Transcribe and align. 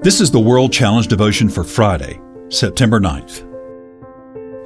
This 0.00 0.20
is 0.20 0.30
the 0.30 0.38
World 0.38 0.72
Challenge 0.72 1.08
devotion 1.08 1.48
for 1.48 1.64
Friday, 1.64 2.20
September 2.50 3.00
9th. 3.00 3.44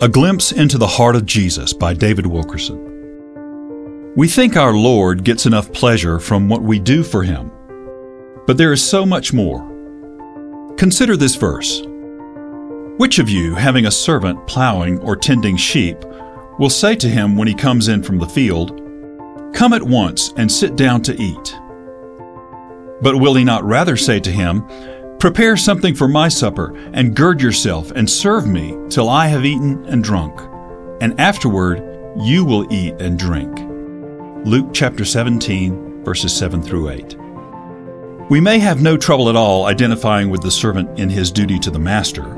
A 0.02 0.08
Glimpse 0.08 0.52
into 0.52 0.76
the 0.76 0.86
Heart 0.86 1.16
of 1.16 1.24
Jesus 1.24 1.72
by 1.72 1.94
David 1.94 2.26
Wilkerson. 2.26 4.12
We 4.14 4.28
think 4.28 4.58
our 4.58 4.74
Lord 4.74 5.24
gets 5.24 5.46
enough 5.46 5.72
pleasure 5.72 6.18
from 6.18 6.50
what 6.50 6.60
we 6.60 6.78
do 6.78 7.02
for 7.02 7.22
Him, 7.22 7.50
but 8.46 8.58
there 8.58 8.74
is 8.74 8.86
so 8.86 9.06
much 9.06 9.32
more. 9.32 9.66
Consider 10.76 11.16
this 11.16 11.36
verse. 11.36 11.80
Which 12.98 13.18
of 13.18 13.30
you, 13.30 13.54
having 13.54 13.86
a 13.86 13.90
servant 13.90 14.46
plowing 14.46 14.98
or 14.98 15.16
tending 15.16 15.56
sheep, 15.56 15.96
will 16.58 16.68
say 16.68 16.94
to 16.96 17.08
him 17.08 17.36
when 17.36 17.48
he 17.48 17.54
comes 17.54 17.88
in 17.88 18.02
from 18.02 18.18
the 18.18 18.28
field, 18.28 18.78
Come 19.54 19.72
at 19.72 19.82
once 19.82 20.34
and 20.36 20.52
sit 20.52 20.76
down 20.76 21.00
to 21.04 21.18
eat? 21.18 21.58
But 23.00 23.16
will 23.16 23.34
he 23.34 23.44
not 23.44 23.64
rather 23.64 23.96
say 23.96 24.20
to 24.20 24.30
him, 24.30 24.68
Prepare 25.22 25.56
something 25.56 25.94
for 25.94 26.08
my 26.08 26.26
supper, 26.26 26.76
and 26.92 27.14
gird 27.14 27.40
yourself, 27.40 27.92
and 27.92 28.10
serve 28.10 28.44
me 28.44 28.76
till 28.90 29.08
I 29.08 29.28
have 29.28 29.44
eaten 29.44 29.84
and 29.84 30.02
drunk, 30.02 30.36
and 31.00 31.20
afterward 31.20 31.78
you 32.20 32.44
will 32.44 32.66
eat 32.72 32.94
and 32.98 33.16
drink. 33.16 33.56
Luke 34.44 34.70
chapter 34.72 35.04
17, 35.04 36.02
verses 36.02 36.36
7 36.36 36.60
through 36.60 36.90
8. 36.90 37.16
We 38.30 38.40
may 38.40 38.58
have 38.58 38.82
no 38.82 38.96
trouble 38.96 39.28
at 39.28 39.36
all 39.36 39.66
identifying 39.66 40.28
with 40.28 40.42
the 40.42 40.50
servant 40.50 40.98
in 40.98 41.08
his 41.08 41.30
duty 41.30 41.60
to 41.60 41.70
the 41.70 41.78
master. 41.78 42.34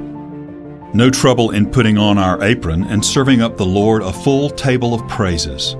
No 0.93 1.09
trouble 1.09 1.53
in 1.53 1.71
putting 1.71 1.97
on 1.97 2.19
our 2.19 2.43
apron 2.43 2.85
and 2.85 3.03
serving 3.03 3.41
up 3.41 3.57
the 3.57 3.65
Lord 3.65 4.03
a 4.03 4.13
full 4.13 4.51
table 4.51 4.93
of 4.93 5.09
praises. 5.09 5.75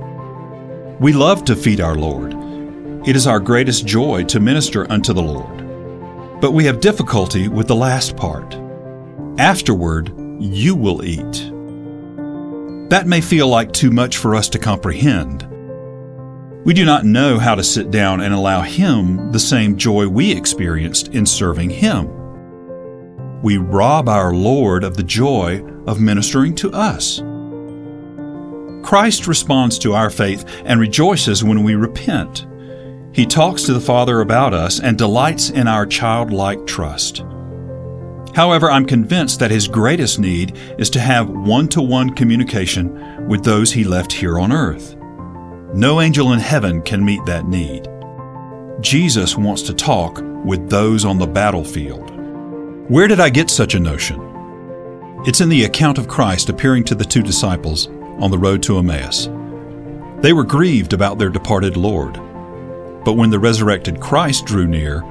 We 0.99 1.13
love 1.13 1.45
to 1.45 1.55
feed 1.55 1.83
our 1.83 1.97
Lord. 1.97 2.33
It 3.07 3.15
is 3.15 3.27
our 3.27 3.41
greatest 3.41 3.87
joy 3.87 4.25
to 4.25 4.41
minister 4.41 4.91
unto 4.91 5.13
the 5.13 5.23
Lord. 5.23 5.64
But 6.41 6.53
we 6.53 6.65
have 6.65 6.81
difficulty 6.81 7.49
with 7.49 7.69
the 7.69 7.77
last 7.77 8.17
part. 8.17 8.55
Afterward, 9.39 10.13
you 10.41 10.75
will 10.75 11.05
eat. 11.05 11.51
That 12.91 13.07
may 13.07 13.21
feel 13.21 13.49
like 13.49 13.73
too 13.73 13.91
much 13.91 14.19
for 14.19 14.35
us 14.35 14.49
to 14.51 14.59
comprehend. 14.59 15.49
We 16.65 16.75
do 16.75 16.85
not 16.85 17.05
know 17.05 17.39
how 17.39 17.55
to 17.55 17.63
sit 17.63 17.91
down 17.91 18.21
and 18.21 18.33
allow 18.33 18.63
Him 18.63 19.33
the 19.33 19.39
same 19.39 19.77
joy 19.77 20.09
we 20.09 20.33
experienced 20.33 21.09
in 21.09 21.27
serving 21.27 21.71
Him. 21.71 22.09
We 23.43 23.59
rob 23.59 24.09
our 24.09 24.33
Lord 24.33 24.85
of 24.85 24.97
the 24.97 25.03
joy 25.03 25.63
of 25.87 26.01
ministering 26.01 26.55
to 26.57 26.73
us. 26.73 27.23
Christ 28.83 29.27
responds 29.27 29.79
to 29.81 29.95
our 29.95 30.11
faith 30.11 30.45
and 30.65 30.81
rejoices 30.81 31.45
when 31.45 31.63
we 31.63 31.75
repent. 31.75 32.47
He 33.15 33.27
talks 33.27 33.63
to 33.63 33.73
the 33.73 33.81
Father 33.81 34.21
about 34.23 34.53
us 34.53 34.81
and 34.81 34.99
delights 34.99 35.51
in 35.51 35.69
our 35.69 35.87
childlike 35.87 36.67
trust. 36.67 37.25
However, 38.35 38.69
I'm 38.69 38.85
convinced 38.85 39.39
that 39.39 39.53
his 39.53 39.69
greatest 39.69 40.19
need 40.19 40.59
is 40.79 40.91
to 40.91 41.01
have 41.01 41.31
one 41.31 41.69
to 41.69 41.81
one 41.81 42.11
communication 42.11 43.29
with 43.29 43.45
those 43.45 43.71
he 43.71 43.85
left 43.85 44.13
here 44.13 44.41
on 44.41 44.51
earth. 44.51 44.97
No 45.73 46.01
angel 46.01 46.33
in 46.33 46.41
heaven 46.41 46.83
can 46.83 47.05
meet 47.05 47.25
that 47.27 47.47
need. 47.47 47.87
Jesus 48.81 49.39
wants 49.39 49.63
to 49.63 49.75
talk 49.75 50.21
with 50.45 50.69
those 50.69 51.05
on 51.05 51.17
the 51.17 51.27
battlefield. 51.27 52.11
Where 52.91 53.07
did 53.07 53.21
I 53.21 53.31
get 53.31 53.49
such 53.49 53.75
a 53.75 53.81
notion? 53.81 54.21
It's 55.25 55.41
in 55.41 55.49
the 55.49 55.65
account 55.65 55.99
of 55.99 56.09
Christ 56.09 56.49
appearing 56.49 56.83
to 56.85 56.97
the 56.97 57.05
two 57.05 57.23
disciples 57.23 57.87
on 58.19 58.33
the 58.33 58.39
road 58.39 58.61
to 58.65 58.79
Emmaus. 58.79 59.29
They 60.21 60.33
were 60.33 60.43
grieved 60.43 60.93
about 60.93 61.19
their 61.19 61.29
departed 61.29 61.77
Lord. 61.77 62.21
But 63.05 63.15
when 63.15 63.31
the 63.31 63.39
resurrected 63.39 64.01
Christ 64.01 64.47
drew 64.47 64.67
near, 64.67 65.05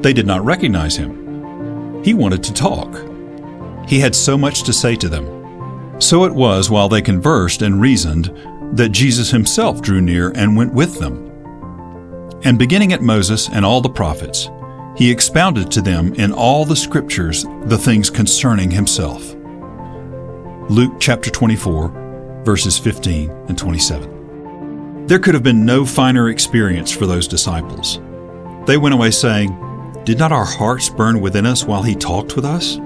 they 0.00 0.12
did 0.12 0.26
not 0.26 0.44
recognize 0.44 0.96
him. 0.96 2.02
He 2.02 2.14
wanted 2.14 2.42
to 2.44 2.52
talk. 2.52 2.94
He 3.88 4.00
had 4.00 4.14
so 4.14 4.36
much 4.36 4.62
to 4.64 4.72
say 4.72 4.96
to 4.96 5.08
them. 5.08 6.00
So 6.00 6.24
it 6.24 6.34
was 6.34 6.70
while 6.70 6.88
they 6.88 7.02
conversed 7.02 7.62
and 7.62 7.80
reasoned 7.80 8.32
that 8.76 8.90
Jesus 8.90 9.30
himself 9.30 9.80
drew 9.80 10.00
near 10.00 10.30
and 10.34 10.56
went 10.56 10.74
with 10.74 10.98
them. 10.98 11.22
And 12.44 12.58
beginning 12.58 12.92
at 12.92 13.02
Moses 13.02 13.48
and 13.48 13.64
all 13.64 13.80
the 13.80 13.88
prophets, 13.88 14.48
he 14.96 15.10
expounded 15.10 15.70
to 15.72 15.82
them 15.82 16.14
in 16.14 16.32
all 16.32 16.64
the 16.64 16.76
scriptures 16.76 17.44
the 17.64 17.78
things 17.78 18.10
concerning 18.10 18.70
himself. 18.70 19.34
Luke 20.68 20.94
chapter 20.98 21.30
24, 21.30 22.42
verses 22.44 22.78
15 22.78 23.30
and 23.48 23.56
27. 23.58 24.15
There 25.06 25.20
could 25.20 25.34
have 25.34 25.44
been 25.44 25.64
no 25.64 25.86
finer 25.86 26.30
experience 26.30 26.90
for 26.90 27.06
those 27.06 27.28
disciples. 27.28 28.00
They 28.66 28.76
went 28.76 28.92
away 28.92 29.12
saying, 29.12 29.50
Did 30.04 30.18
not 30.18 30.32
our 30.32 30.44
hearts 30.44 30.88
burn 30.88 31.20
within 31.20 31.46
us 31.46 31.62
while 31.62 31.84
he 31.84 31.94
talked 31.94 32.34
with 32.34 32.44
us? 32.44 32.78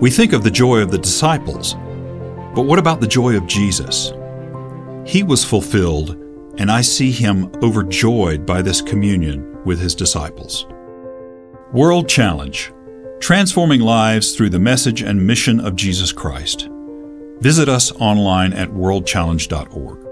We 0.00 0.10
think 0.10 0.32
of 0.32 0.42
the 0.42 0.50
joy 0.50 0.80
of 0.80 0.90
the 0.90 0.98
disciples, 0.98 1.74
but 2.52 2.62
what 2.62 2.80
about 2.80 3.00
the 3.00 3.06
joy 3.06 3.36
of 3.36 3.46
Jesus? 3.46 4.12
He 5.06 5.22
was 5.22 5.44
fulfilled, 5.44 6.16
and 6.58 6.68
I 6.68 6.80
see 6.80 7.12
him 7.12 7.52
overjoyed 7.62 8.44
by 8.44 8.60
this 8.60 8.82
communion 8.82 9.64
with 9.64 9.78
his 9.78 9.94
disciples. 9.94 10.66
World 11.72 12.08
Challenge 12.08 12.72
Transforming 13.20 13.82
Lives 13.82 14.34
Through 14.34 14.50
the 14.50 14.58
Message 14.58 15.02
and 15.02 15.24
Mission 15.24 15.60
of 15.60 15.76
Jesus 15.76 16.10
Christ. 16.10 16.68
Visit 17.38 17.68
us 17.68 17.92
online 17.92 18.52
at 18.52 18.70
worldchallenge.org. 18.70 20.07